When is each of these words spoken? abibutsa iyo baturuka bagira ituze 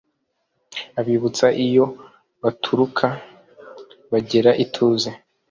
abibutsa 0.99 1.47
iyo 1.65 1.85
baturuka 2.43 3.07
bagira 4.11 4.51
ituze 4.63 5.09